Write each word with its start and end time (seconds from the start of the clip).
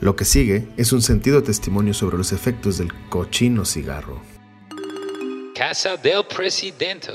Lo 0.00 0.14
que 0.16 0.24
sigue 0.24 0.68
es 0.76 0.92
un 0.92 1.02
sentido 1.02 1.42
testimonio 1.42 1.92
sobre 1.94 2.16
los 2.16 2.32
efectos 2.32 2.78
del 2.78 2.92
cochino 3.08 3.64
cigarro. 3.64 4.20
Casa 5.56 5.96
del 5.96 6.24
Presidente. 6.34 7.08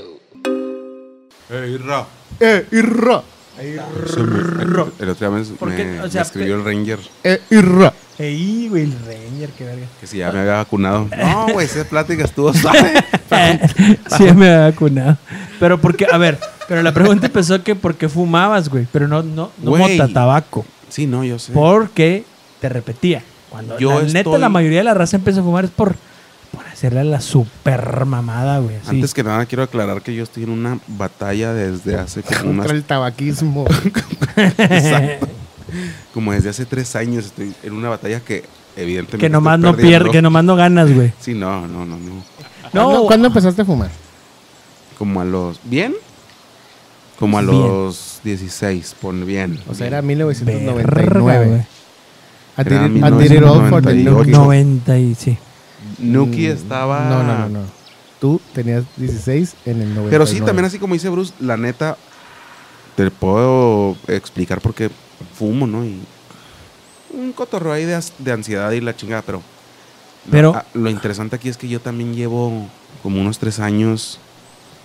¡Eh, 1.50 1.70
Irra! 1.74 2.06
¡Eh, 2.40 2.66
irra! 2.72 3.22
Se 3.56 4.20
me- 4.20 4.62
El 4.98 5.08
otro 5.10 5.14
día 5.14 5.30
me, 5.30 5.36
me- 5.40 6.00
o 6.00 6.10
sea, 6.10 6.22
me 6.22 6.26
escribió 6.26 6.56
el 6.56 6.64
Ranger 6.64 6.98
¡Eh, 7.22 7.40
irra! 7.50 7.92
Ey, 8.18 8.68
güey, 8.68 8.82
el 8.84 8.92
Ranger, 9.06 9.50
qué 9.56 9.64
verga. 9.64 9.86
que 10.00 10.06
si 10.06 10.18
ya 10.18 10.32
me 10.32 10.40
había 10.40 10.54
vacunado. 10.54 11.08
No, 11.16 11.46
güey, 11.52 11.66
esa 11.66 11.84
plática 11.84 12.24
estuvo 12.24 12.52
suave. 12.52 12.92
sí, 14.16 14.24
me 14.34 14.50
había 14.52 14.60
vacunado. 14.70 15.16
Pero 15.60 15.80
porque, 15.80 16.06
a 16.10 16.18
ver, 16.18 16.38
pero 16.68 16.82
la 16.82 16.92
pregunta 16.92 17.26
empezó 17.26 17.62
que 17.62 17.74
porque 17.76 18.08
fumabas, 18.08 18.68
güey. 18.68 18.86
Pero 18.92 19.06
no, 19.08 19.22
no, 19.22 19.50
no 19.62 19.70
mota, 19.76 20.08
tabaco. 20.12 20.64
Sí, 20.88 21.06
no, 21.06 21.24
yo 21.24 21.38
sé. 21.38 21.52
Porque 21.52 22.24
te 22.64 22.70
repetía. 22.70 23.22
Cuando 23.50 23.78
Yo 23.78 24.00
la 24.00 24.08
neta 24.08 24.38
la 24.38 24.48
mayoría 24.48 24.78
de 24.78 24.84
la 24.84 24.94
raza 24.94 25.16
empieza 25.16 25.40
a 25.40 25.42
fumar 25.42 25.66
es 25.66 25.70
por, 25.70 25.96
por 26.50 26.66
hacerle 26.66 27.04
la 27.04 27.20
super 27.20 28.06
mamada, 28.06 28.58
güey. 28.58 28.76
Antes 28.86 29.12
que 29.12 29.22
nada, 29.22 29.44
quiero 29.44 29.64
aclarar 29.64 30.00
que 30.00 30.14
yo 30.14 30.22
estoy 30.22 30.44
en 30.44 30.50
una 30.50 30.78
batalla 30.88 31.52
desde 31.52 31.96
hace 31.96 32.22
como 32.22 32.36
Contra 32.38 32.50
unas 32.52 32.70
el 32.70 32.84
tabaquismo. 32.84 33.66
Exacto. 34.36 35.28
Como 36.14 36.32
desde 36.32 36.48
hace 36.48 36.64
tres 36.64 36.96
años 36.96 37.26
estoy 37.26 37.52
en 37.62 37.74
una 37.74 37.90
batalla 37.90 38.20
que 38.20 38.44
evidentemente. 38.76 39.18
que 39.18 39.28
nomás 39.28 39.58
no 39.58 39.76
pierde, 39.76 39.82
perdiendo. 39.90 40.12
que 40.12 40.22
nomás 40.22 40.44
no 40.44 40.56
ganas, 40.56 40.90
güey. 40.90 41.12
Sí, 41.20 41.34
no, 41.34 41.66
no, 41.66 41.84
no, 41.84 41.98
no. 41.98 42.24
No, 42.72 42.84
¿Cuándo, 42.86 43.06
cuándo 43.06 43.26
empezaste 43.28 43.60
a 43.60 43.64
fumar? 43.66 43.90
Como 44.96 45.20
a 45.20 45.26
los. 45.26 45.60
¿Bien? 45.64 45.94
Como 47.18 47.36
a 47.38 47.42
Bien. 47.42 47.52
los 47.52 48.20
16, 48.24 48.96
pon 49.02 49.26
bien. 49.26 49.60
O 49.68 49.74
sea, 49.74 49.86
era 49.86 50.00
verga, 50.00 50.08
1999. 50.08 51.46
güey. 51.46 51.74
I 52.56 52.62
did 52.62 52.72
Era 52.72 52.86
it- 52.86 52.96
I 53.04 53.10
did 53.28 53.32
it 53.32 53.42
all 53.42 53.68
for 53.68 53.82
the 53.82 53.94
1998. 53.94 54.10
Nuki. 54.10 54.30
90 54.30 54.98
y 54.98 55.14
sí. 55.14 55.38
Nuki 55.98 56.46
Mm, 56.48 56.50
estaba. 56.52 57.08
No, 57.08 57.22
no, 57.22 57.38
no, 57.40 57.48
no. 57.48 57.60
Tú 58.20 58.40
tenías 58.54 58.84
16 58.96 59.54
en 59.66 59.82
el 59.82 59.88
99. 59.94 60.08
Pero 60.10 60.26
sí, 60.26 60.40
también 60.40 60.64
así 60.66 60.78
como 60.78 60.94
dice 60.94 61.08
Bruce, 61.08 61.34
la 61.40 61.56
neta, 61.56 61.96
te 62.96 63.10
puedo 63.10 63.96
explicar 64.08 64.60
por 64.60 64.74
qué 64.74 64.90
fumo, 65.36 65.66
¿no? 65.66 65.84
Y 65.84 66.00
un 67.12 67.32
cotorreo 67.32 67.72
ahí 67.72 67.84
de, 67.84 68.00
de 68.18 68.32
ansiedad 68.32 68.70
y 68.72 68.80
la 68.80 68.96
chingada, 68.96 69.22
pero... 69.22 69.42
Pero- 70.30 70.54
Lo, 70.74 70.82
lo 70.84 70.90
interesante 70.90 71.36
aquí 71.36 71.48
es 71.50 71.56
que 71.58 71.68
yo 71.68 71.80
también 71.80 72.14
llevo 72.14 72.66
como 73.02 73.20
unos 73.20 73.38
tres 73.38 73.60
años 73.60 74.18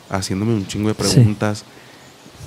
haciéndome 0.10 0.54
un 0.54 0.68
chingo 0.68 0.90
de 0.94 0.96
Sí. 1.06 1.22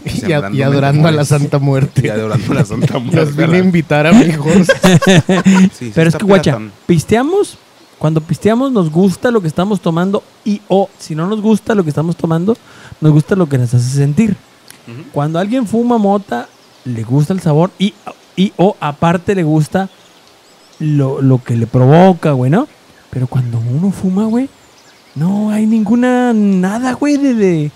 Y, 0.05 0.33
a- 0.33 0.39
adorando 0.67 1.09
a 1.09 1.13
la. 1.13 1.25
Santa 1.25 1.59
Muerte. 1.59 2.03
Y 2.05 2.09
adorando 2.09 2.53
a 2.53 2.55
la 2.57 2.65
Santa 2.65 2.99
Muerte. 2.99 3.17
Los 3.17 3.37
vine 3.37 3.57
a 3.57 3.61
invitar, 3.61 4.07
amigos. 4.07 4.69
Sí, 5.47 5.71
sí 5.79 5.93
Pero 5.95 6.09
es 6.09 6.17
que, 6.17 6.25
guacha, 6.25 6.59
pisteamos. 6.87 7.59
Cuando 7.99 8.21
pisteamos 8.21 8.73
nos 8.73 8.91
gusta 8.91 9.31
lo 9.31 9.41
que 9.41 9.47
estamos 9.47 9.81
tomando 9.81 10.25
y 10.45 10.61
o 10.67 10.89
si 10.99 11.15
no 11.15 11.29
nos 11.29 11.41
gusta 11.41 11.75
lo 11.77 11.85
que 11.85 11.91
estamos 11.91 12.17
tomando, 12.17 12.57
nos 13.01 13.13
gusta 13.13 13.37
lo 13.37 13.49
que 13.49 13.59
nos 13.59 13.73
hace 13.75 13.89
sentir. 13.97 14.37
Cuando 15.13 15.39
alguien 15.39 15.69
fuma 15.69 15.99
mota, 15.99 16.49
le 16.85 17.05
gusta 17.05 17.33
el 17.33 17.41
sabor 17.41 17.71
y, 17.79 17.95
y 18.35 18.53
o 18.57 18.77
aparte 18.81 19.37
le 19.37 19.45
gusta 19.45 19.89
lo, 20.81 21.23
lo 21.23 21.43
que 21.45 21.55
le 21.57 21.69
provoca, 21.69 22.33
güey, 22.33 22.51
¿no? 22.51 22.67
Pero 23.11 23.29
cuando 23.29 23.59
uno 23.61 23.93
fuma, 23.93 24.25
güey, 24.25 24.49
no 25.15 25.51
hay 25.51 25.67
ninguna, 25.67 26.33
nada, 26.33 26.95
güey, 26.95 27.17
de, 27.19 27.35
de, 27.35 27.71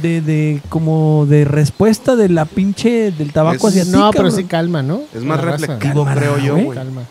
de, 0.00 0.20
de- 0.20 0.60
como 0.68 1.26
de 1.28 1.44
respuesta 1.44 2.16
de 2.16 2.28
la 2.28 2.44
pinche, 2.44 3.10
del 3.12 3.32
tabaco 3.32 3.68
Es- 3.68 3.74
hacia 3.74 3.84
ti, 3.84 3.90
no, 3.90 4.10
pero 4.10 4.30
sí 4.30 4.44
calma, 4.44 4.82
¿no? 4.82 5.02
Es 5.14 5.22
más 5.22 5.42
La 5.44 5.52
reflectivo, 5.52 6.04
Calma, 6.04 6.14
creo 6.20 6.38
yo, 6.38 6.56
güey. 6.56 6.76
Calma. 6.78 7.02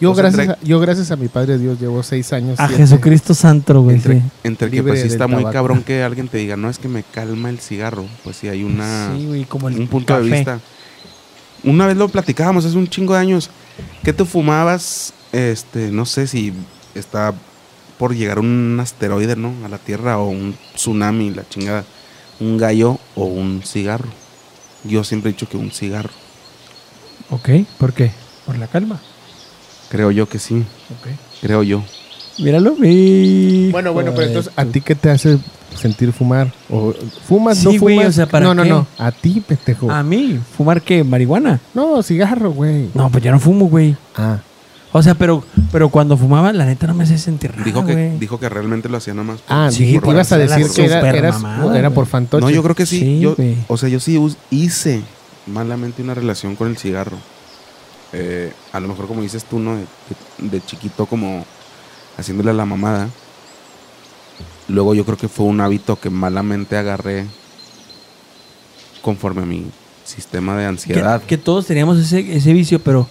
Yo, 0.00 0.12
O 0.12 0.14
sea, 0.14 0.22
gracias 0.22 0.40
entre- 0.48 0.60
a, 0.62 0.64
yo, 0.68 0.78
gracias 0.78 1.10
a 1.10 1.16
mi 1.16 1.26
Padre 1.26 1.58
Dios, 1.58 1.80
llevo 1.80 2.02
seis 2.04 2.32
años. 2.32 2.60
A 2.60 2.68
siete. 2.68 2.82
Jesucristo 2.84 3.34
Santo, 3.34 3.82
güey, 3.82 3.96
Entre, 3.96 4.14
sí. 4.20 4.22
entre 4.44 4.70
que 4.70 4.80
pues 4.82 5.00
sí 5.02 5.08
está 5.08 5.26
muy 5.26 5.38
tabaco. 5.38 5.52
cabrón 5.54 5.82
que 5.82 6.02
alguien 6.04 6.28
te 6.28 6.38
diga, 6.38 6.56
no, 6.56 6.70
es 6.70 6.78
que 6.78 6.86
me 6.86 7.02
calma 7.02 7.50
el 7.50 7.58
cigarro. 7.58 8.04
Pues 8.22 8.36
sí, 8.36 8.48
hay 8.48 8.62
una... 8.62 9.12
Sí, 9.16 9.26
güey, 9.26 9.44
como 9.44 9.68
el 9.68 9.76
un 9.80 9.88
punto 9.88 10.14
de 10.20 10.30
vista. 10.30 10.60
Una 11.64 11.86
vez 11.88 11.96
lo 11.96 12.08
platicábamos 12.08 12.64
hace 12.64 12.76
un 12.76 12.86
chingo 12.86 13.14
de 13.14 13.20
años. 13.20 13.50
¿Qué 14.04 14.12
te 14.12 14.24
fumabas? 14.24 15.12
Este, 15.32 15.90
no 15.90 16.06
sé 16.06 16.28
si 16.28 16.52
está 16.94 17.34
por 17.98 18.14
llegar 18.14 18.38
un 18.38 18.78
asteroide, 18.80 19.34
¿no? 19.34 19.52
A 19.64 19.68
la 19.68 19.78
Tierra 19.78 20.18
o 20.18 20.28
un 20.28 20.54
tsunami, 20.76 21.30
la 21.30 21.42
chingada. 21.48 21.84
Un 22.40 22.56
gallo 22.56 22.98
o 23.14 23.24
un 23.24 23.62
cigarro. 23.64 24.08
Yo 24.84 25.02
siempre 25.04 25.30
he 25.30 25.32
dicho 25.32 25.48
que 25.48 25.56
un 25.56 25.70
cigarro. 25.70 26.10
Ok, 27.30 27.48
¿por 27.78 27.92
qué? 27.92 28.10
Por 28.46 28.58
la 28.58 28.66
calma. 28.68 29.00
Creo 29.90 30.10
yo 30.10 30.28
que 30.28 30.38
sí. 30.38 30.56
Ok. 30.56 31.08
Creo 31.42 31.62
yo. 31.62 31.82
Míralo, 32.38 32.76
mi. 32.76 33.70
Bueno, 33.72 33.92
bueno, 33.92 34.12
pero 34.14 34.28
entonces, 34.28 34.52
¿a 34.54 34.64
ti 34.64 34.80
qué 34.80 34.94
te 34.94 35.10
hace 35.10 35.38
sentir 35.74 36.12
fumar? 36.12 36.52
¿O 36.70 36.94
¿Fumas, 37.26 37.62
no 37.64 37.72
Sí, 37.72 37.78
fumas? 37.78 37.94
güey, 37.96 38.06
o 38.06 38.12
sea, 38.12 38.26
¿para 38.26 38.46
no, 38.46 38.54
no, 38.54 38.62
qué? 38.62 38.68
no. 38.68 38.86
A 38.96 39.10
ti, 39.10 39.40
pendejo. 39.46 39.90
¿A 39.90 40.02
mí? 40.04 40.38
¿Fumar 40.56 40.80
qué? 40.82 41.02
¿Marihuana? 41.02 41.60
No, 41.74 42.00
cigarro, 42.02 42.52
güey. 42.52 42.90
No, 42.94 43.10
pues 43.10 43.24
yo 43.24 43.32
no 43.32 43.40
fumo, 43.40 43.66
güey. 43.68 43.96
Ah. 44.16 44.38
O 44.92 45.02
sea, 45.02 45.14
pero, 45.14 45.44
pero 45.70 45.90
cuando 45.90 46.16
fumaba, 46.16 46.52
la 46.52 46.64
neta 46.64 46.86
no 46.86 46.94
me 46.94 47.04
hacía 47.04 47.18
sentir 47.18 47.50
raro, 47.52 47.62
dijo, 47.64 47.84
que, 47.84 48.16
dijo 48.18 48.40
que 48.40 48.48
realmente 48.48 48.88
lo 48.88 48.96
hacía 48.96 49.12
nada 49.12 49.26
más. 49.32 49.40
por- 49.42 49.54
Ah, 49.56 49.70
Sí, 49.70 49.92
por 49.94 50.04
te 50.04 50.10
ibas 50.10 50.32
a 50.32 50.38
decir 50.38 50.66
que 50.74 50.84
era, 50.86 51.10
eras- 51.10 51.40
mamada, 51.42 51.78
era 51.78 51.90
por 51.90 52.06
fantoche. 52.06 52.40
No, 52.42 52.50
yo 52.50 52.62
creo 52.62 52.74
que 52.74 52.86
sí. 52.86 52.98
Sí, 53.00 53.20
yo, 53.20 53.36
güey. 53.36 53.56
o 53.68 53.76
sea, 53.76 53.88
yo 53.90 54.00
sí 54.00 54.18
hice 54.50 55.02
malamente 55.46 56.02
una 56.02 56.14
relación 56.14 56.56
con 56.56 56.68
el 56.68 56.78
cigarro. 56.78 57.18
Eh, 58.14 58.50
a 58.72 58.80
lo 58.80 58.88
mejor 58.88 59.06
como 59.06 59.20
dices 59.20 59.44
tú, 59.44 59.58
¿no? 59.58 59.74
De, 59.76 59.82
de- 60.38 60.48
de 60.58 60.64
chiquito 60.64 61.04
como 61.04 61.44
haciéndole 62.16 62.50
a 62.50 62.54
la 62.54 62.64
mamada. 62.64 63.08
Luego 64.68 64.94
yo 64.94 65.04
creo 65.04 65.18
que 65.18 65.28
fue 65.28 65.44
un 65.46 65.60
hábito 65.60 65.96
que 66.00 66.08
malamente 66.08 66.76
agarré 66.78 67.26
conforme 69.02 69.42
a 69.42 69.46
mi 69.46 69.66
sistema 70.04 70.54
de 70.56 70.62
Que, 70.62 70.66
ansiedad. 70.68 71.22
que 71.22 71.36
todos 71.38 71.66
teníamos 71.66 71.98
ese, 71.98 72.36
ese 72.36 72.52
vicio, 72.54 72.78
pero 72.80 73.08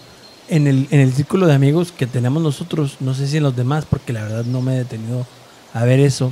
en 0.50 0.68
el, 0.68 0.88
en 0.92 1.00
el 1.00 1.14
círculo 1.14 1.48
de 1.48 1.54
amigos 1.54 1.92
que 1.92 2.08
tenemos 2.08 2.42
nosotros, 2.42 2.98
no 3.00 3.14
sé 3.14 3.28
si 3.28 3.38
en 3.38 3.44
los 3.44 3.56
demás, 3.56 3.86
porque 3.90 4.14
la 4.14 4.24
verdad 4.24 4.46
no 4.46 4.62
me 4.62 4.76
he 4.76 4.78
detenido 4.78 5.26
a 5.74 5.84
ver 5.84 6.00
eso, 6.00 6.32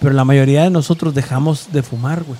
pero 0.00 0.14
la 0.14 0.24
mayoría 0.24 0.62
de 0.64 0.70
nosotros 0.70 1.14
dejamos 1.14 1.68
de 1.72 1.82
fumar, 1.82 2.22
güey. 2.24 2.38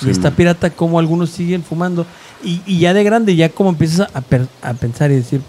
Sí, 0.00 0.06
y 0.08 0.10
está 0.10 0.30
man. 0.30 0.36
pirata 0.36 0.70
como 0.70 0.98
algunos 0.98 1.30
siguen 1.30 1.62
fumando. 1.62 2.06
Y, 2.42 2.62
y 2.64 2.78
ya 2.78 2.94
de 2.94 3.04
grande, 3.04 3.36
ya 3.36 3.48
como 3.50 3.70
empiezas 3.70 4.08
a, 4.14 4.20
per- 4.20 4.46
a 4.62 4.72
pensar 4.74 5.10
y 5.10 5.16
decir, 5.16 5.42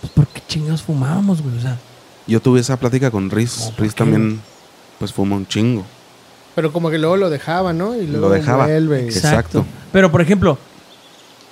pues, 0.00 0.12
¿por 0.12 0.26
qué 0.28 0.40
chingados 0.46 0.82
fumábamos, 0.82 1.42
güey? 1.42 1.56
O 1.56 1.60
sea, 1.60 1.76
Yo 2.26 2.40
tuve 2.40 2.60
esa 2.60 2.76
plática 2.76 3.10
con 3.10 3.30
Riz. 3.30 3.56
¿Cómo 3.58 3.70
por 3.72 3.80
Riz 3.80 3.92
qué, 3.94 3.98
también, 3.98 4.40
pues 4.98 5.12
fuma 5.12 5.34
un 5.36 5.46
chingo. 5.48 5.84
Pero 6.54 6.72
como 6.72 6.90
que 6.90 6.98
luego 6.98 7.16
lo 7.16 7.30
dejaba, 7.30 7.72
¿no? 7.72 7.96
Y 7.96 8.06
luego 8.06 8.28
Lo 8.28 8.34
dejaba. 8.34 8.66
vuelve. 8.66 9.04
Exacto. 9.04 9.64
Pero, 9.92 10.12
por 10.12 10.20
ejemplo, 10.20 10.58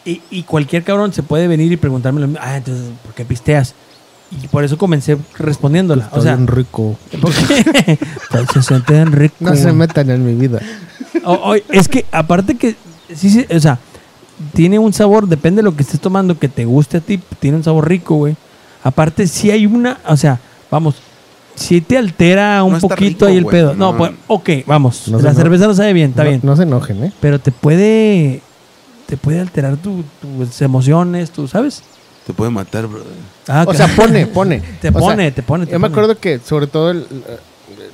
y, 0.06 0.22
y 0.30 0.42
cualquier 0.44 0.82
cabrón 0.84 1.12
se 1.12 1.22
puede 1.22 1.48
venir 1.48 1.70
y 1.72 1.76
preguntarme, 1.76 2.20
lo 2.20 2.28
mismo, 2.28 2.40
ah, 2.42 2.56
entonces, 2.56 2.84
¿por 3.04 3.12
qué 3.14 3.24
pisteas? 3.24 3.74
Y 4.42 4.48
por 4.48 4.64
eso 4.64 4.76
comencé 4.78 5.16
respondiéndola. 5.38 6.04
Está 6.04 6.16
o 6.18 6.22
sea, 6.22 6.34
bien 6.36 6.46
rico. 6.48 6.96
¿por 7.20 7.32
qué? 7.32 7.98
Pues 8.30 8.46
se 8.52 8.62
sienten 8.62 9.12
rico. 9.12 9.36
No 9.40 9.54
se 9.54 9.72
metan 9.72 10.10
en 10.10 10.24
mi 10.26 10.34
vida. 10.34 10.60
O- 11.24 11.32
o- 11.52 11.54
es 11.54 11.88
que 11.88 12.06
aparte 12.10 12.56
que, 12.56 12.74
sí, 13.14 13.30
sí, 13.30 13.46
o 13.54 13.60
sea, 13.60 13.78
tiene 14.54 14.78
un 14.78 14.92
sabor, 14.92 15.28
depende 15.28 15.58
de 15.60 15.62
lo 15.64 15.76
que 15.76 15.82
estés 15.82 16.00
tomando, 16.00 16.38
que 16.38 16.48
te 16.48 16.64
guste 16.64 16.96
a 16.98 17.00
ti, 17.00 17.20
tiene 17.38 17.56
un 17.58 17.64
sabor 17.64 17.88
rico, 17.88 18.16
güey. 18.16 18.36
Aparte, 18.82 19.26
sí 19.26 19.50
hay 19.50 19.66
una, 19.66 19.98
o 20.06 20.16
sea, 20.16 20.38
vamos, 20.70 20.96
si 21.54 21.80
te 21.80 21.96
altera 21.96 22.62
un 22.64 22.74
No 22.74 22.80
poquito 22.80 23.04
rico, 23.04 23.26
ahí 23.26 23.36
el 23.38 23.46
pedo. 23.46 23.74
No, 23.74 23.92
no. 23.92 23.98
pues, 23.98 24.12
ok, 24.26 24.50
vamos. 24.66 25.08
No 25.08 25.18
la 25.20 25.34
cerveza 25.34 25.66
no 25.66 25.74
sabe 25.74 25.92
bien, 25.92 26.10
está 26.10 26.22
no, 26.24 26.28
bien. 26.28 26.40
No 26.42 26.54
se 26.56 26.64
enojen, 26.64 27.02
¿eh? 27.04 27.12
Pero 27.20 27.38
te 27.38 27.50
puede, 27.50 28.42
te 29.06 29.16
puede 29.16 29.40
alterar 29.40 29.76
tu- 29.76 30.04
tus 30.20 30.60
emociones, 30.62 31.30
tú, 31.30 31.46
¿sabes? 31.48 31.82
Te 32.26 32.32
puede 32.32 32.50
matar, 32.50 32.86
brother. 32.88 33.06
Ah, 33.46 33.64
O 33.66 33.72
sea, 33.74 33.86
pone, 33.94 34.26
pone. 34.26 34.60
te 34.80 34.88
O 34.88 34.92
sea, 34.92 35.00
pone, 35.00 35.30
te 35.32 35.42
pone. 35.42 35.66
te 35.66 35.72
Yo 35.72 35.78
me 35.78 35.88
pone. 35.88 35.92
acuerdo 35.94 36.20
que, 36.20 36.40
sobre 36.40 36.66
todo, 36.66 36.90
el- 36.90 37.06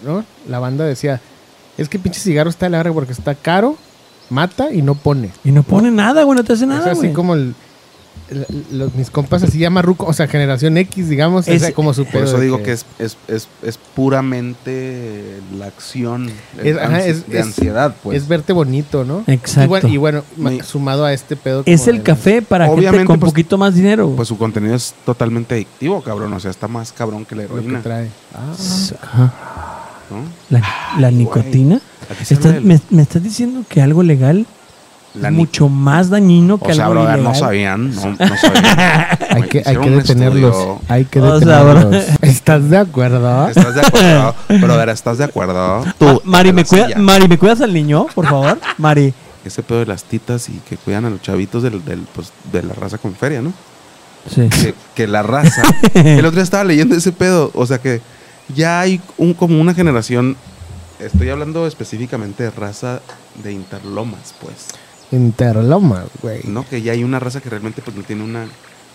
¿no? 0.04 0.24
la 0.48 0.58
banda 0.58 0.84
decía: 0.84 1.20
Es 1.76 1.88
que 1.88 1.98
pinche 1.98 2.20
cigarro 2.20 2.48
está 2.50 2.68
largo 2.68 2.94
porque 2.94 3.12
está 3.12 3.34
caro, 3.34 3.76
mata 4.30 4.72
y 4.72 4.80
no 4.82 4.94
pone. 4.94 5.30
Y 5.44 5.52
no 5.52 5.62
pone 5.62 5.90
nada, 5.90 6.22
güey, 6.22 6.36
no 6.38 6.44
te 6.44 6.54
hace 6.54 6.64
es 6.64 6.68
nada, 6.68 6.92
así 6.92 7.00
güey. 7.00 7.12
como 7.12 7.34
el- 7.34 7.54
los- 8.70 8.94
mis 8.94 9.10
compas 9.10 9.42
así 9.42 9.58
llama 9.58 9.82
ruco, 9.82 10.06
o 10.06 10.12
sea, 10.12 10.26
generación 10.26 10.76
X, 10.78 11.08
digamos, 11.08 11.48
Es- 11.48 11.62
es 11.62 11.74
como 11.74 11.92
su 11.92 12.04
Por 12.06 12.22
eso 12.22 12.40
digo 12.40 12.62
que, 12.62 12.72
es, 12.72 12.86
es, 12.98 13.16
es, 13.28 13.48
es 13.62 13.78
puramente 13.94 15.40
la 15.58 15.66
acción 15.66 16.30
Es- 16.58 16.62
de 16.64 16.80
ajá, 16.80 16.98
ansi- 16.98 17.06
es- 17.06 17.28
de 17.28 17.38
es- 17.40 17.46
ansiedad, 17.46 17.94
pues. 18.02 18.16
es 18.22 18.28
verte 18.28 18.52
bonito, 18.52 19.04
¿no? 19.04 19.24
Exacto. 19.26 19.64
Y 19.64 19.68
bueno, 19.68 19.88
y 19.88 19.96
bueno, 19.96 20.24
ma- 20.36 20.50
Mi- 20.50 20.60
sumado 20.62 21.04
a 21.04 21.12
este 21.12 21.36
pedo. 21.36 21.62
Es 21.66 21.88
el 21.88 21.98
de- 21.98 22.02
café 22.04 22.42
para 22.42 22.66
gente 22.66 22.80
Obviamente, 22.80 23.06
con 23.06 23.20
pues- 23.20 23.32
poquito 23.32 23.58
más 23.58 23.74
dinero. 23.74 24.12
Pues 24.16 24.28
su 24.28 24.38
contenido 24.38 24.74
es 24.74 24.94
totalmente 25.04 25.54
adictivo, 25.54 26.00
cabrón. 26.02 26.32
O 26.32 26.40
sea, 26.40 26.50
está 26.50 26.68
más 26.68 26.92
cabrón 26.92 27.24
que 27.24 27.34
la 27.34 27.42
Lo 27.42 27.48
que 27.48 27.54
heroína. 27.56 27.82
trae. 27.82 28.08
Ah, 28.34 28.52
Ajá. 29.02 29.32
¿no? 30.10 30.58
La, 30.98 31.10
nicotina. 31.10 31.80
Me, 32.62 32.80
me 32.90 33.02
estás 33.02 33.22
diciendo 33.22 33.64
que 33.68 33.80
algo 33.80 34.02
legal 34.02 34.46
La 35.14 35.30
mucho 35.30 35.68
más 35.68 36.08
dañino 36.08 36.58
que 36.58 36.72
O 36.72 36.74
sea, 36.74 36.86
algo 36.86 37.02
brother, 37.02 37.18
no 37.20 37.34
sabían, 37.34 37.94
no, 37.94 38.06
no 38.12 38.16
sabían. 38.36 38.78
Hay 39.30 39.42
que, 39.42 39.62
hay 39.64 39.76
que 39.76 39.90
detenerlos. 39.90 40.56
estudio. 40.56 40.80
Hay 40.88 41.04
que 41.04 41.20
O 41.20 41.38
sea, 41.38 41.62
bro. 41.62 41.74
detenerlos. 41.74 42.18
¿Estás 42.22 42.70
de 42.70 42.78
acuerdo? 42.78 43.48
¿Estás 43.48 43.74
de 43.74 43.80
acuerdo? 43.82 44.34
Brother, 44.48 44.88
¿estás 44.88 45.18
de 45.18 45.24
acuerdo? 45.24 45.58
Ah, 45.86 45.94
Tú, 45.98 46.20
Mari, 46.24 46.52
¿me 46.54 46.64
cuida-. 46.64 46.96
Mari, 46.96 47.28
¿me 47.28 47.36
cuidas 47.38 47.60
al 47.60 47.74
niño, 47.74 48.06
por 48.14 48.26
favor? 48.26 48.58
Mari. 48.78 49.12
Ese 49.44 49.62
pedo 49.62 49.80
de 49.80 49.86
las 49.86 50.04
titas 50.04 50.48
y 50.48 50.52
que 50.68 50.76
cuidan 50.78 51.04
a 51.04 51.10
los 51.10 51.20
chavitos 51.20 51.62
del, 51.62 51.84
del, 51.84 52.00
pues, 52.14 52.32
de 52.52 52.62
la 52.62 52.72
raza 52.74 52.96
con 52.96 53.14
feria, 53.14 53.42
¿no? 53.42 53.52
Sí. 54.34 54.48
que, 54.48 54.74
que 54.94 55.06
la 55.08 55.22
raza. 55.22 55.62
el 55.94 56.20
otro 56.20 56.36
día 56.36 56.44
estaba 56.44 56.64
leyendo 56.64 56.94
ese 56.94 57.12
pedo. 57.12 57.50
O 57.54 57.66
sea 57.66 57.78
que 57.78 58.00
ya 58.54 58.80
hay 58.80 59.00
un, 59.18 59.34
como 59.34 59.60
una 59.60 59.74
generación. 59.74 60.36
Estoy 61.00 61.28
hablando 61.30 61.66
específicamente 61.66 62.44
de 62.44 62.50
raza 62.52 63.00
de 63.42 63.52
interlomas, 63.52 64.32
pues. 64.40 64.68
Interlomas, 65.12 66.06
güey. 66.22 66.40
¿No? 66.44 66.66
Que 66.68 66.82
ya 66.82 66.92
hay 66.92 67.04
una 67.04 67.18
raza 67.20 67.40
que 67.40 67.50
realmente 67.50 67.82
pues, 67.82 67.96
no 67.96 68.02
tiene 68.02 68.24
una 68.24 68.46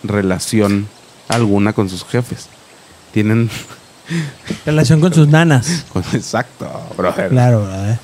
relación 0.02 0.86
alguna 1.28 1.72
con 1.72 1.88
sus 1.88 2.04
jefes. 2.04 2.48
Tienen. 3.12 3.48
Relación 4.66 5.00
con 5.00 5.12
sus 5.12 5.28
nanas. 5.28 5.84
exacto, 6.12 6.68
brother. 6.96 7.28
Claro, 7.30 7.62
¿verdad? 7.64 8.00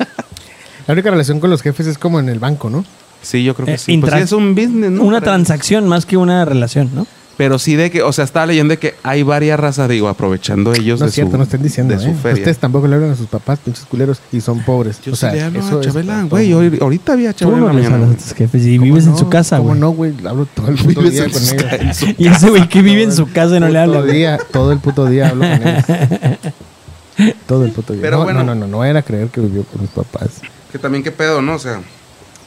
La 0.87 0.93
única 0.93 1.11
relación 1.11 1.41
con 1.41 1.49
los 1.51 1.63
jefes 1.63 1.87
es 1.87 1.97
como 1.99 2.21
en 2.21 2.29
el 2.29 2.39
banco, 2.39 2.69
¿no? 2.69 2.85
Sí, 3.23 3.43
yo 3.43 3.55
creo 3.55 3.65
que 3.67 3.75
Eh, 3.75 3.79
sí. 3.79 3.97
Pues 3.97 4.13
sí, 4.13 4.19
es 4.21 4.33
un 4.33 4.55
business, 4.55 4.91
¿no? 4.91 5.03
Una 5.03 5.23
transacción 5.23 5.89
más 5.89 6.05
que 6.05 6.17
una 6.19 6.45
relación, 6.45 6.91
¿no? 6.95 7.07
Pero 7.37 7.59
sí 7.59 7.75
de 7.75 7.91
que, 7.91 8.03
o 8.03 8.13
sea, 8.13 8.25
estaba 8.25 8.47
leyendo 8.47 8.73
de 8.73 8.79
que 8.79 8.95
hay 9.03 9.23
varias 9.23 9.59
razas, 9.59 9.89
digo, 9.89 10.09
aprovechando 10.09 10.73
ellos 10.73 11.01
No 11.01 11.07
de 11.07 11.09
es 11.11 11.15
cierto, 11.15 11.33
su, 11.33 11.39
no 11.39 11.43
estén 11.43 11.63
diciendo, 11.63 11.95
de 11.95 12.01
su 12.01 12.09
¿eh? 12.11 12.15
feria. 12.15 12.39
Ustedes 12.39 12.59
tampoco 12.59 12.87
le 12.87 12.95
hablan 12.95 13.11
a 13.11 13.17
sus 13.17 13.27
papás, 13.27 13.59
pinches 13.65 13.85
culeros, 13.87 14.21
y 14.31 14.41
son 14.41 14.61
pobres. 14.63 15.01
Yo 15.05 15.13
o 15.13 15.17
sea, 15.17 15.31
sí 15.31 15.37
le 15.37 15.43
hablo 15.43 15.61
eso 15.61 15.79
a 15.79 15.81
Chabela, 15.81 16.23
güey. 16.25 16.53
Ahorita 16.53 17.13
había 17.15 17.35
Chabela 17.35 17.59
en 17.59 17.67
la 17.67 17.73
mañana. 17.73 17.97
hablas 17.97 18.11
a 18.13 18.17
tus 18.17 18.35
jefes 18.35 18.65
y 18.67 18.77
¿Cómo 18.79 18.85
vives 18.85 19.07
en 19.07 19.17
su 19.17 19.29
casa, 19.29 19.57
¿Cómo 19.57 19.71
güey. 19.71 19.81
no, 19.81 19.91
güey? 19.91 20.15
Hablo 20.27 20.47
todo 20.47 20.69
el 20.69 20.77
puto 20.77 21.03
día 21.03 21.25
con 21.31 21.43
ellos. 21.43 22.05
Y 22.19 22.29
ese 22.29 22.51
güey 22.51 22.69
que 22.69 22.83
vive 22.83 23.03
en 23.03 23.13
su 23.13 23.31
casa 23.31 23.57
y 23.57 23.61
no 23.61 23.69
le 23.69 23.79
habla. 23.79 23.95
Todo 23.95 24.05
el 24.05 24.09
güey. 24.09 24.19
día, 24.19 24.39
todo 24.53 24.73
el 24.73 24.79
puto 24.79 25.07
día 25.07 25.29
hablo 25.29 25.45
con 25.49 25.69
ellos. 25.69 25.85
Todo 27.47 27.65
el 27.65 27.71
puto 27.71 27.93
día. 27.93 28.03
Pero 28.03 28.19
no, 28.19 28.25
bueno. 28.25 28.43
no, 28.43 28.55
no, 28.55 28.61
no, 28.63 28.67
no 28.67 28.85
era 28.85 29.03
creer 29.03 29.29
que 29.29 29.41
vivió 29.41 29.63
con 29.65 29.81
mis 29.83 29.91
papás. 29.91 30.41
Que 30.73 30.79
también 30.79 31.05
qué 31.05 31.13
pedo, 31.13 31.41
¿no? 31.43 31.55
O 31.55 31.59
sea, 31.61 31.81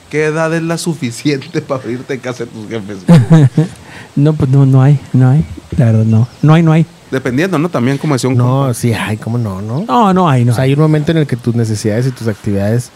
¿qué 0.10 0.26
edad 0.26 0.54
es 0.54 0.62
la 0.64 0.78
suficiente 0.78 1.62
para 1.68 1.90
irte 1.90 2.14
en 2.16 2.20
casa 2.20 2.46
de 2.46 2.52
tus 2.52 2.68
jefes? 2.70 2.98
No, 4.16 4.34
pues 4.34 4.50
no, 4.50 4.66
no 4.66 4.82
hay, 4.82 5.00
no 5.14 5.30
hay. 5.30 5.46
La 5.78 5.86
verdad, 5.86 6.04
no. 6.04 6.28
No 6.42 6.54
hay, 6.56 6.64
no 6.64 6.72
hay. 6.72 6.88
Dependiendo, 7.12 7.60
¿no? 7.60 7.70
También 7.70 8.00
como 8.00 8.16
decía 8.16 8.30
un 8.32 8.36
No, 8.38 8.44
compa. 8.62 8.74
sí, 8.74 8.92
ay, 8.94 9.18
¿cómo 9.18 9.38
no, 9.38 9.62
no? 9.62 9.86
No, 9.88 10.12
no 10.14 10.28
hay, 10.28 10.44
no 10.44 10.52
O 10.54 10.56
sea, 10.56 10.64
hay. 10.64 10.72
hay 10.72 10.74
un 10.74 10.82
momento 10.82 11.12
en 11.12 11.20
el 11.20 11.28
que 11.28 11.36
tus 11.36 11.54
necesidades 11.54 12.08
y 12.08 12.12
tus 12.12 12.28
actividades 12.28 12.90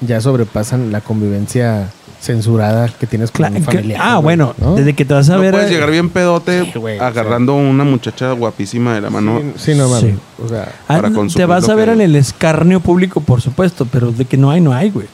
ya 0.00 0.18
sobrepasan 0.20 0.92
la 0.92 1.02
convivencia 1.02 1.90
censurada 2.22 2.88
que 2.88 3.06
tienes 3.06 3.30
con 3.30 3.44
un 3.46 3.52
que- 3.54 3.60
familiar. 3.62 4.00
ah, 4.02 4.18
bueno, 4.18 4.54
¿no? 4.58 4.74
desde 4.76 4.94
que 4.94 5.04
te 5.04 5.12
vas 5.12 5.28
a 5.28 5.34
No 5.36 5.42
ver. 5.42 5.52
puedes 5.52 5.70
eh, 5.70 5.74
llegar 5.74 5.90
bien 5.90 6.08
pedote 6.08 6.64
Sí, 6.72 6.78
güey, 6.78 6.98
agarrando 6.98 7.52
a 7.52 7.56
una 7.56 7.84
muchacha 7.84 8.32
guapísima 8.32 8.94
de 8.94 9.02
la 9.02 9.10
mano. 9.10 9.40
Sí, 9.56 9.72
sí, 9.72 9.78
no 9.78 9.88
mames. 9.90 10.14
Sí. 10.14 10.18
O 10.42 10.48
sea, 10.48 10.72
ah, 10.88 11.00
para 11.00 11.10
te 11.34 11.44
vas 11.44 11.68
a 11.68 11.74
ver 11.74 11.88
que- 11.88 11.92
en 11.94 12.00
el 12.00 12.16
escarnio 12.16 12.80
público, 12.80 13.20
por 13.20 13.42
supuesto, 13.42 13.86
pero 13.90 14.10
de 14.10 14.24
que 14.24 14.36
no 14.38 14.50
hay, 14.50 14.60
no 14.62 14.72
hay, 14.72 14.88
güey. 14.90 15.06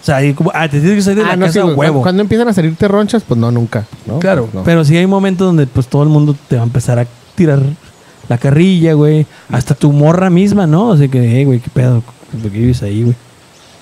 O 0.00 0.04
sea, 0.04 0.16
hay 0.16 0.32
como, 0.34 0.50
ah, 0.54 0.68
te 0.68 0.80
tienes 0.80 0.96
que 0.96 1.02
salir 1.02 1.18
de 1.18 1.24
ah, 1.24 1.28
la 1.30 1.36
no, 1.36 1.46
casa 1.46 1.60
sí, 1.62 1.66
huevo. 1.66 2.02
Cuando, 2.02 2.22
empiezan 2.22 2.48
a 2.48 2.52
salirte 2.52 2.86
ronchas, 2.88 3.22
pues 3.26 3.38
no, 3.38 3.50
nunca. 3.50 3.84
¿no? 4.06 4.18
Claro, 4.20 4.48
No. 4.52 4.62
pero 4.64 4.84
sí 4.84 4.96
hay 4.96 5.06
momentos 5.06 5.46
donde 5.46 5.66
pues 5.66 5.88
todo 5.88 6.02
el 6.04 6.08
mundo 6.08 6.36
te 6.48 6.56
va 6.56 6.62
a 6.62 6.64
empezar 6.64 6.98
a 6.98 7.06
tirar 7.34 7.60
la 8.28 8.38
carrilla, 8.38 8.92
güey. 8.94 9.26
Hasta 9.50 9.74
tu 9.74 9.92
morra 9.92 10.30
misma, 10.30 10.66
¿no? 10.66 10.88
O 10.88 10.96
sea 10.96 11.08
que, 11.08 11.40
eh, 11.40 11.44
güey, 11.44 11.60
qué 11.60 11.70
pedo, 11.70 12.02
¿por 12.30 12.40
qué 12.50 12.58
vives 12.58 12.82
ahí, 12.82 13.02
güey? 13.02 13.16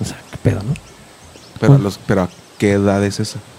O 0.01 0.05
sea, 0.05 0.17
qué 0.31 0.37
pedo, 0.37 0.61
¿no? 0.63 0.73
Pero, 1.59 1.73
a 1.75 1.77
los, 1.77 1.99
pero 2.05 2.23
¿a 2.23 2.29
qué 2.57 2.71
edad 2.73 3.03
es 3.03 3.19
esa? 3.19 3.39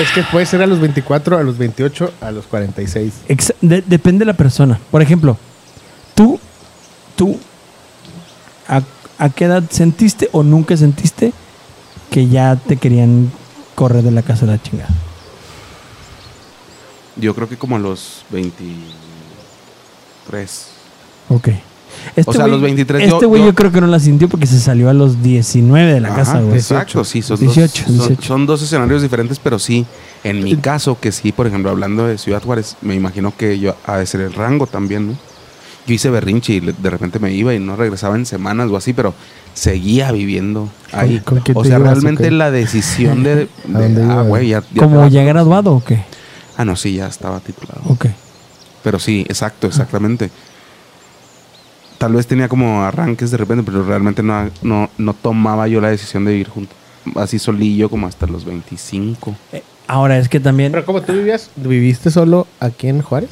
Es 0.00 0.10
que 0.10 0.22
puede 0.24 0.44
ser 0.46 0.60
a 0.62 0.66
los 0.66 0.80
24, 0.80 1.38
a 1.38 1.42
los 1.44 1.56
28, 1.58 2.12
a 2.20 2.30
los 2.32 2.46
46. 2.46 3.12
Exa- 3.28 3.54
de- 3.60 3.82
depende 3.86 4.20
de 4.20 4.24
la 4.26 4.32
persona. 4.32 4.80
Por 4.90 5.02
ejemplo, 5.02 5.36
tú, 6.16 6.40
tú, 7.14 7.38
a, 8.66 8.80
a 9.18 9.30
qué 9.30 9.44
edad 9.46 9.62
sentiste 9.70 10.28
o 10.32 10.42
nunca 10.42 10.76
sentiste 10.76 11.32
que 12.10 12.28
ya 12.28 12.56
te 12.56 12.76
querían 12.76 13.30
correr 13.74 14.02
de 14.04 14.10
la 14.10 14.22
casa 14.22 14.44
de 14.46 14.52
la 14.52 14.62
chingada? 14.62 14.90
Yo 17.16 17.34
creo 17.34 17.48
que 17.48 17.56
como 17.56 17.76
a 17.76 17.78
los 17.78 18.24
23. 18.30 20.66
Ok. 21.28 21.48
Este 22.16 22.28
O 22.30 22.34
sea, 22.34 22.44
a 22.44 22.48
los 22.48 22.60
23 22.60 23.08
yo- 23.08 23.14
Este 23.16 23.26
güey 23.26 23.42
yo, 23.42 23.48
yo- 23.48 23.54
creo 23.54 23.70
que 23.70 23.80
no 23.80 23.86
la 23.86 24.00
sintió 24.00 24.28
porque 24.28 24.46
se 24.46 24.58
salió 24.60 24.90
a 24.90 24.92
los 24.92 25.22
19 25.22 25.94
de 25.94 26.00
la 26.00 26.08
Ajá, 26.08 26.16
casa, 26.16 26.40
güey. 26.40 26.56
Exacto, 26.56 27.04
sí, 27.04 27.22
son, 27.22 27.38
18, 27.38 27.84
dos, 27.86 27.86
son- 27.86 27.96
18. 28.08 28.22
son 28.22 28.46
dos 28.46 28.62
escenarios 28.62 29.00
diferentes, 29.00 29.38
pero 29.38 29.58
sí, 29.60 29.86
en 30.24 30.42
mi 30.42 30.56
caso, 30.56 30.98
que 31.00 31.12
sí, 31.12 31.30
por 31.32 31.46
ejemplo, 31.46 31.70
hablando 31.70 32.04
de 32.06 32.18
Ciudad 32.18 32.42
Juárez, 32.42 32.76
me 32.82 32.94
imagino 32.96 33.32
que 33.36 33.58
yo 33.60 33.76
ha 33.86 33.96
de 33.98 34.06
ser 34.06 34.20
el 34.22 34.32
rango 34.32 34.66
también, 34.66 35.06
¿no? 35.12 35.16
Yo 35.86 35.94
hice 35.94 36.08
berrinche 36.10 36.54
y 36.54 36.60
de 36.60 36.90
repente 36.90 37.18
me 37.18 37.32
iba 37.32 37.52
y 37.54 37.58
no 37.58 37.76
regresaba 37.76 38.16
en 38.16 38.24
semanas 38.24 38.70
o 38.70 38.76
así, 38.76 38.92
pero 38.92 39.14
seguía 39.52 40.12
viviendo 40.12 40.70
ahí. 40.92 41.20
con 41.20 41.42
o 41.54 41.64
sea, 41.64 41.76
ibas, 41.78 42.02
realmente 42.02 42.30
la 42.30 42.50
decisión 42.50 43.22
de... 43.22 43.34
de- 43.36 43.48
dónde 43.66 44.02
ah, 44.02 44.22
güey, 44.22 44.48
ya, 44.48 44.62
ya 44.72 44.82
¿Como 44.82 45.06
ya 45.08 45.22
graduado 45.24 45.72
o 45.72 45.84
qué? 45.84 46.02
Ah, 46.56 46.64
no, 46.64 46.76
sí, 46.76 46.94
ya 46.94 47.06
estaba 47.06 47.40
titulado. 47.40 47.80
Ok. 47.88 48.06
Pero 48.82 48.98
sí, 48.98 49.24
exacto, 49.28 49.66
exactamente. 49.66 50.30
Tal 51.98 52.12
vez 52.12 52.26
tenía 52.26 52.48
como 52.48 52.82
arranques 52.82 53.30
de 53.30 53.36
repente, 53.36 53.62
pero 53.64 53.84
realmente 53.84 54.22
no, 54.22 54.50
no, 54.62 54.90
no 54.98 55.14
tomaba 55.14 55.66
yo 55.68 55.80
la 55.80 55.88
decisión 55.88 56.24
de 56.24 56.32
vivir 56.32 56.48
junto. 56.48 56.74
Así 57.16 57.38
solillo 57.38 57.88
como 57.88 58.06
hasta 58.06 58.26
los 58.26 58.44
25. 58.44 59.34
Eh, 59.52 59.62
ahora 59.86 60.18
es 60.18 60.28
que 60.28 60.40
también... 60.40 60.72
Pero 60.72 60.84
como 60.84 61.02
tú 61.02 61.12
vivías, 61.12 61.50
¿viviste 61.56 62.10
solo 62.10 62.46
aquí 62.60 62.88
en 62.88 63.02
Juárez? 63.02 63.30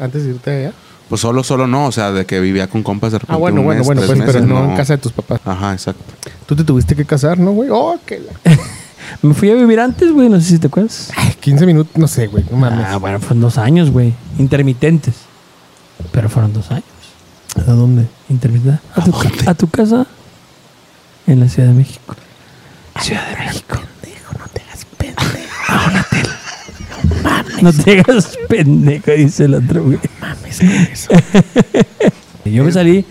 Antes 0.00 0.24
de 0.24 0.30
irte 0.30 0.50
allá. 0.50 0.72
Pues 1.08 1.20
solo, 1.20 1.44
solo 1.44 1.66
no, 1.66 1.86
o 1.86 1.92
sea, 1.92 2.12
de 2.12 2.24
que 2.24 2.40
vivía 2.40 2.66
con 2.68 2.82
compas 2.82 3.12
de 3.12 3.18
repente. 3.18 3.34
Ah, 3.34 3.38
bueno, 3.38 3.60
un 3.60 3.66
bueno, 3.66 3.78
mes, 3.80 3.86
bueno, 3.86 4.00
tres 4.02 4.16
pues, 4.16 4.32
pero 4.32 4.46
no, 4.46 4.70
en 4.70 4.76
casa 4.76 4.94
de 4.94 4.98
tus 5.02 5.12
papás. 5.12 5.40
Ajá, 5.44 5.72
exacto. 5.72 6.02
Tú 6.46 6.56
te 6.56 6.64
tuviste 6.64 6.96
que 6.96 7.04
casar, 7.04 7.38
¿no, 7.38 7.52
güey? 7.52 7.68
Oh, 7.70 7.98
que 8.06 8.20
la... 8.20 8.32
Me 9.22 9.34
fui 9.34 9.50
a 9.50 9.54
vivir 9.54 9.80
antes, 9.80 10.10
güey, 10.12 10.28
no 10.28 10.40
sé 10.40 10.46
si 10.48 10.58
te 10.58 10.66
acuerdas. 10.66 11.10
Ay, 11.16 11.34
15 11.40 11.66
minutos, 11.66 11.96
no 11.96 12.08
sé, 12.08 12.26
güey, 12.26 12.44
no 12.50 12.56
mames. 12.56 12.86
Ah, 12.88 12.96
bueno, 12.96 13.20
fueron 13.20 13.40
dos 13.42 13.58
años, 13.58 13.90
güey. 13.90 14.14
Intermitentes. 14.38 15.14
Pero 16.10 16.28
fueron 16.28 16.52
dos 16.52 16.70
años. 16.70 16.84
¿A 17.56 17.70
dónde? 17.72 18.06
Intermitentes. 18.30 18.80
¿A 18.94 19.04
tu, 19.04 19.12
ca- 19.12 19.50
a 19.50 19.54
tu 19.54 19.68
casa 19.68 20.06
en 21.26 21.40
la 21.40 21.48
Ciudad 21.48 21.68
de 21.68 21.74
México. 21.74 22.16
Ciudad 23.00 23.28
de 23.28 23.44
México. 23.44 23.76
no 24.38 24.46
te 24.52 24.62
hagas 24.62 24.84
pendejo. 24.96 25.24
No 27.62 27.72
te 27.72 28.00
hagas 28.00 28.36
pendejo, 28.48 29.10
dice 29.12 29.44
el 29.44 29.54
otro, 29.54 29.84
güey. 29.84 29.98
Mames 30.62 31.06
con 31.08 31.16
eso. 31.16 31.24
Yo 32.44 32.64
me 32.64 32.72
salí 32.72 33.04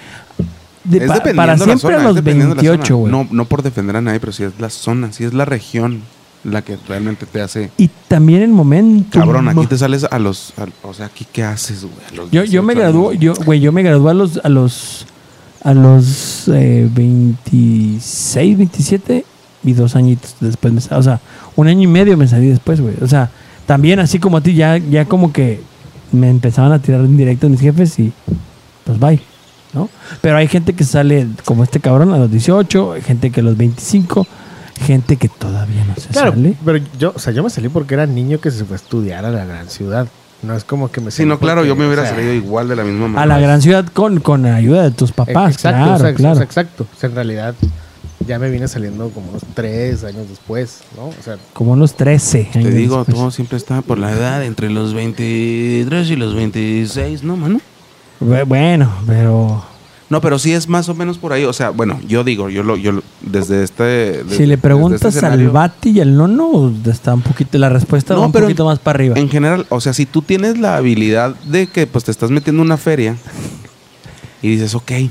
de- 0.84 0.98
es 0.98 1.04
pa- 1.08 1.14
dependiendo 1.16 1.36
para 1.36 1.52
la 1.58 1.64
siempre 1.64 1.80
zona, 1.82 1.96
a 1.96 2.00
es 2.00 2.06
los 2.06 2.16
la 2.16 2.22
28, 2.22 2.84
zona. 2.86 2.96
güey. 3.00 3.12
No, 3.12 3.28
no 3.32 3.46
por 3.46 3.64
defender 3.64 3.96
a 3.96 4.02
nadie, 4.02 4.20
pero 4.20 4.32
sí 4.32 4.44
es 4.44 4.52
la 4.60 4.70
zona, 4.70 5.12
sí 5.12 5.24
es 5.24 5.34
la 5.34 5.46
región 5.46 6.02
la 6.44 6.62
que 6.62 6.78
realmente 6.90 7.26
te 7.26 7.40
hace... 7.42 7.72
Y 7.78 7.90
también 8.10 8.42
el 8.42 8.50
momento. 8.52 9.18
Cabrón, 9.18 9.48
aquí 9.48 9.66
te 9.66 9.78
sales 9.78 10.04
a 10.04 10.20
los... 10.20 10.54
a- 10.58 10.68
o 10.88 10.94
sea, 10.94 11.06
¿aquí 11.06 11.26
qué 11.32 11.42
haces, 11.44 11.84
güey? 11.86 12.30
Yo, 12.32 12.44
yo 12.44 12.62
me 12.64 12.74
18 12.74 12.76
graduó, 12.76 13.14
yo, 13.14 13.34
güey, 13.46 13.62
yo 13.62 13.72
me 13.72 13.82
gradué 13.82 14.12
a 14.12 14.14
los, 14.14 14.42
a 14.44 14.50
los, 14.50 15.06
a 15.64 15.74
los 15.74 16.50
eh, 16.50 16.88
26, 16.94 18.58
27 18.58 19.26
y 19.64 19.74
dos 19.74 19.96
añitos 19.96 20.36
después 20.42 20.74
me 20.74 20.82
o 20.98 21.02
sea, 21.04 21.22
un 21.56 21.68
año 21.70 21.84
y 21.84 21.88
medio 21.88 22.18
me 22.18 22.28
salí 22.28 22.48
después, 22.48 22.82
güey. 22.82 22.96
O 23.02 23.08
sea, 23.08 23.30
también 23.66 24.00
así 24.00 24.20
como 24.20 24.36
a 24.38 24.42
ti, 24.42 24.54
ya, 24.54 24.78
ya 24.78 25.06
como 25.06 25.32
que 25.32 25.62
me 26.14 26.30
empezaban 26.30 26.72
a 26.72 26.80
tirar 26.80 27.02
en 27.02 27.18
directo 27.18 27.50
mis 27.50 27.60
jefes 27.62 28.00
y 28.00 28.12
pues 28.86 29.00
bye, 29.00 29.20
¿no? 29.74 29.90
Pero 30.22 30.38
hay 30.38 30.48
gente 30.48 30.74
que 30.74 30.84
sale 30.84 31.28
como 31.46 31.64
este 31.64 31.80
cabrón 31.80 32.14
a 32.14 32.18
los 32.18 32.30
18, 32.32 32.94
hay 32.94 33.02
gente 33.02 33.32
que 33.32 33.40
a 33.42 33.44
los 33.44 33.58
25, 33.58 34.26
gente 34.82 35.18
que 35.18 35.30
todavía 35.30 35.84
no 35.86 35.96
se 35.96 36.10
Claro, 36.10 36.32
sale. 36.32 36.56
pero 36.64 36.80
yo, 37.00 37.14
o 37.16 37.20
sea, 37.20 37.34
yo 37.34 37.44
me 37.44 37.50
salí 37.50 37.70
porque 37.70 37.94
era 37.94 38.06
niño 38.06 38.40
que 38.40 38.52
se 38.52 38.66
fue 38.66 38.76
a 38.76 38.78
estudiar 38.78 39.26
a 39.26 39.32
la 39.32 39.46
gran 39.46 39.70
ciudad. 39.70 40.08
No 40.42 40.56
es 40.58 40.66
como 40.66 40.92
que 40.92 41.00
me 41.00 41.10
Sí, 41.10 41.26
no, 41.26 41.40
claro, 41.40 41.62
porque, 41.62 41.70
yo 41.70 41.76
me 41.78 41.86
hubiera 41.86 42.02
o 42.02 42.06
sea, 42.06 42.16
salido 42.16 42.34
igual 42.34 42.68
de 42.68 42.76
la 42.76 42.84
misma 42.84 43.08
manera. 43.08 43.22
A 43.22 43.26
la 43.26 43.40
gran 43.40 43.62
ciudad 43.62 43.86
con, 43.94 44.20
con 44.20 44.46
ayuda 44.46 44.84
de 44.84 44.92
tus 44.92 45.14
papás, 45.14 45.54
exacto, 45.54 45.78
claro, 45.80 45.96
o 45.96 46.00
sea, 46.00 46.14
claro. 46.14 46.34
o 46.34 46.36
sea, 46.36 46.44
exacto. 46.44 46.88
O 46.94 47.00
sea, 47.00 47.08
en 47.10 47.16
realidad 47.16 47.56
ya 48.28 48.40
me 48.40 48.50
vine 48.50 48.68
saliendo 48.68 49.10
como 49.10 49.30
unos 49.30 49.42
tres 49.54 50.04
años 50.04 50.28
después, 50.30 50.80
¿no? 50.96 51.08
O 51.08 51.14
sea, 51.24 51.38
Como 51.54 51.72
unos 51.74 51.96
13 51.96 52.50
Te 52.52 52.60
años 52.60 52.74
digo, 52.74 52.98
después. 52.98 53.18
todo 53.18 53.32
siempre 53.32 53.58
está 53.58 53.82
por 53.82 53.98
la 53.98 54.12
edad, 54.12 54.44
entre 54.44 54.70
los 54.70 54.94
23 54.94 56.10
y 56.10 56.16
los 56.16 56.36
26, 56.36 57.24
¿no, 57.24 57.36
mano? 57.38 57.60
Bu- 58.22 58.46
Bueno, 58.46 58.92
pero 59.08 59.64
No, 60.10 60.22
pero 60.22 60.38
sí 60.38 60.54
es 60.54 60.68
más 60.70 60.90
o 60.90 60.94
menos 60.94 61.18
por 61.18 61.34
ahí. 61.34 61.44
O 61.46 61.54
sea, 61.54 61.72
bueno, 61.72 62.00
yo 62.08 62.24
digo, 62.24 62.48
yo 62.50 62.62
lo, 62.62 62.78
yo 62.78 62.92
lo- 62.92 63.04
desde 63.22 63.64
este. 63.64 63.84
desde- 64.24 64.30
si 64.38 64.44
le 64.44 64.50
desde 64.50 64.58
preguntas 64.60 65.16
este 65.16 65.26
al 65.26 65.50
Bati 65.50 65.90
y 65.90 66.02
al 66.02 66.16
Nono, 66.16 66.72
está 66.86 67.16
un 67.16 67.22
poquito, 67.22 67.58
la 67.58 67.70
respuesta 67.70 68.14
No, 68.14 68.20
va 68.20 68.26
un 68.28 68.32
pero 68.32 68.46
poquito 68.46 68.66
más 68.66 68.78
para 68.78 68.98
arriba. 68.98 69.18
En 69.18 69.28
general, 69.28 69.66
o 69.70 69.82
sea, 69.82 69.92
si 69.94 70.06
tú 70.06 70.22
tienes 70.22 70.60
la 70.60 70.76
habilidad 70.76 71.34
de 71.46 71.66
que 71.66 71.88
pues 71.88 72.04
te 72.04 72.12
estás 72.12 72.30
metiendo 72.30 72.62
una 72.62 72.78
feria 72.78 73.16
Y 74.44 74.50
dices, 74.50 74.76
ok, 74.76 74.92
eh, 74.92 75.10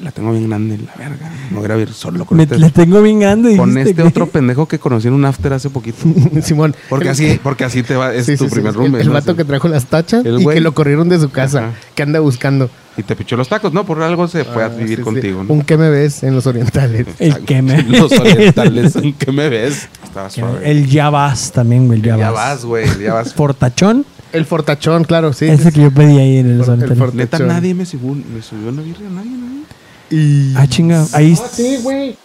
la 0.00 0.10
tengo 0.10 0.32
bien 0.32 0.48
grande, 0.48 0.76
la 0.76 0.92
verga. 0.96 1.30
Me 1.52 1.60
voy 1.60 1.70
a 1.70 1.76
ir 1.80 1.92
solo 1.92 2.24
con 2.24 2.36
Me, 2.36 2.42
este, 2.42 2.58
la 2.58 2.68
tengo 2.68 3.00
bien 3.00 3.20
grande. 3.20 3.56
con 3.56 3.78
este 3.78 3.94
que- 3.94 4.02
otro 4.02 4.26
pendejo 4.28 4.66
que 4.66 4.78
conocí 4.80 5.06
en 5.06 5.14
un 5.14 5.24
after 5.24 5.52
hace 5.52 5.70
poquito. 5.70 5.98
Simón. 6.42 6.74
Porque 6.88 7.08
así, 7.08 7.38
porque 7.40 7.62
así 7.64 7.84
te 7.84 7.94
va, 7.94 8.12
es 8.12 8.26
Sí, 8.26 8.36
tu 8.36 8.44
sí, 8.44 8.50
sí, 8.50 8.54
primer 8.56 8.74
el-. 8.74 9.00
El, 9.02 9.06
¿no? 9.06 9.12
vato 9.14 9.36
que 9.36 9.44
trajo 9.44 9.68
las 9.68 9.86
tachas 9.86 10.26
El 10.26 10.40
y 10.40 10.42
güey. 10.42 10.56
que 10.56 10.60
lo 10.60 10.74
corrieron 10.74 11.08
de 11.08 11.20
su 11.20 11.30
casa, 11.30 11.58
Ajá. 11.60 11.70
que 11.94 12.02
anda 12.02 12.18
buscando. 12.18 12.68
Y 12.96 13.04
te 13.04 13.14
pichó 13.14 13.36
los 13.36 13.48
tacos, 13.48 13.72
¿no? 13.72 13.86
Por 13.86 14.02
algo 14.02 14.26
se 14.26 14.44
fue 14.44 14.64
a 14.64 14.66
Ah, 14.66 14.68
vivir 14.68 14.88
sí, 14.88 14.96
sí. 14.96 15.02
contigo, 15.02 15.44
¿no? 15.44 15.54
Un 15.54 15.62
que 15.62 15.76
me 15.78 15.88
ves 15.88 16.24
en 16.24 16.34
los 16.34 16.46
orientales. 16.48 17.06
El 17.20 17.38
que 17.44 17.62
me. 17.62 17.82
Los 17.88 18.10
orientales, 18.12 18.96
¿en 18.96 19.12
qué 19.14 19.30
me 19.30 19.48
ves? 19.48 19.88
Estaba 20.02 20.28
suave. 20.28 20.68
El 20.68 20.88
ya 20.88 21.08
vas 21.08 21.52
también, 21.52 21.86
güey. 21.86 22.00
El 22.00 22.04
ya, 22.04 22.30
vas, 22.32 22.64
güey, 22.64 22.86
ya 23.00 23.14
vas. 23.14 23.32
Fortachón. 23.32 24.04
El 24.32 24.46
fortachón, 24.46 25.04
claro, 25.04 25.32
sí. 25.32 25.46
ese 25.46 25.72
que 25.72 25.82
yo 25.82 25.90
pedí 25.90 26.18
ahí 26.18 26.38
en 26.38 26.58
los 26.58 26.66
For- 26.66 26.74
el 26.76 26.82
orientales. 26.84 26.98
for- 26.98 27.14
Neta, 27.14 27.36
Fortachón. 27.38 27.48
nadie 27.48 27.74
me 27.74 27.84
subió, 27.86 28.14
me 28.14 28.42
subió 28.42 28.68
una 28.70 28.82
birria, 28.82 29.08
nadie, 29.10 29.30
nadie. 29.30 29.62
Y... 30.10 30.54
Ah, 30.56 30.66
chinga. 30.66 31.06
Ahí. 31.12 31.34
Ah, 31.38 31.48
sí, 31.50 31.78
güey. 31.82 32.16